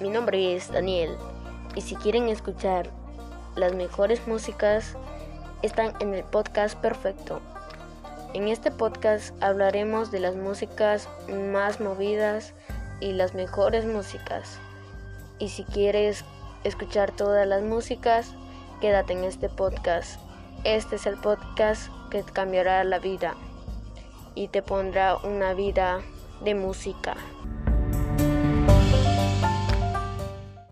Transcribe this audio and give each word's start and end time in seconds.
Mi 0.00 0.08
nombre 0.08 0.56
es 0.56 0.72
Daniel 0.72 1.18
y 1.74 1.82
si 1.82 1.94
quieren 1.94 2.30
escuchar 2.30 2.88
las 3.54 3.74
mejores 3.74 4.26
músicas, 4.26 4.96
están 5.60 5.92
en 6.00 6.14
el 6.14 6.24
podcast 6.24 6.74
perfecto. 6.78 7.42
En 8.32 8.48
este 8.48 8.70
podcast 8.70 9.34
hablaremos 9.42 10.10
de 10.10 10.20
las 10.20 10.36
músicas 10.36 11.06
más 11.52 11.80
movidas 11.80 12.54
y 13.00 13.12
las 13.12 13.34
mejores 13.34 13.84
músicas. 13.84 14.58
Y 15.38 15.50
si 15.50 15.64
quieres 15.64 16.24
escuchar 16.64 17.10
todas 17.12 17.46
las 17.46 17.62
músicas, 17.62 18.32
quédate 18.80 19.12
en 19.12 19.24
este 19.24 19.50
podcast. 19.50 20.18
Este 20.64 20.96
es 20.96 21.04
el 21.04 21.18
podcast 21.18 21.92
que 22.10 22.22
cambiará 22.22 22.82
la 22.84 23.00
vida 23.00 23.34
y 24.34 24.48
te 24.48 24.62
pondrá 24.62 25.18
una 25.18 25.52
vida 25.52 26.00
de 26.42 26.54
música. 26.54 27.16